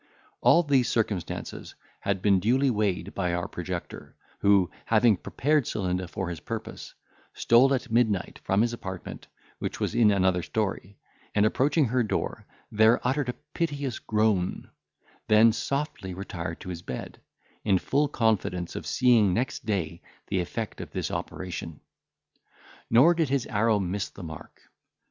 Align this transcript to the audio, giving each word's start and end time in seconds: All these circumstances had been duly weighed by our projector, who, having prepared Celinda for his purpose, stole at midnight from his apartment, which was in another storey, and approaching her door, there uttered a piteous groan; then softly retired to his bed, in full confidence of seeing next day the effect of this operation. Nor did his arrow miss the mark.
All 0.41 0.63
these 0.63 0.89
circumstances 0.89 1.75
had 1.99 2.23
been 2.23 2.39
duly 2.39 2.71
weighed 2.71 3.13
by 3.13 3.35
our 3.35 3.47
projector, 3.47 4.15
who, 4.39 4.71
having 4.85 5.15
prepared 5.15 5.67
Celinda 5.67 6.07
for 6.07 6.31
his 6.31 6.39
purpose, 6.39 6.95
stole 7.35 7.71
at 7.71 7.91
midnight 7.91 8.39
from 8.43 8.61
his 8.63 8.73
apartment, 8.73 9.27
which 9.59 9.79
was 9.79 9.93
in 9.93 10.09
another 10.09 10.41
storey, 10.41 10.97
and 11.35 11.45
approaching 11.45 11.85
her 11.85 12.01
door, 12.01 12.47
there 12.71 12.99
uttered 13.07 13.29
a 13.29 13.33
piteous 13.53 13.99
groan; 13.99 14.71
then 15.27 15.53
softly 15.53 16.15
retired 16.15 16.59
to 16.61 16.69
his 16.69 16.81
bed, 16.81 17.21
in 17.63 17.77
full 17.77 18.07
confidence 18.07 18.75
of 18.75 18.87
seeing 18.87 19.35
next 19.35 19.67
day 19.67 20.01
the 20.29 20.39
effect 20.39 20.81
of 20.81 20.89
this 20.89 21.11
operation. 21.11 21.79
Nor 22.89 23.13
did 23.13 23.29
his 23.29 23.45
arrow 23.45 23.77
miss 23.77 24.09
the 24.09 24.23
mark. 24.23 24.61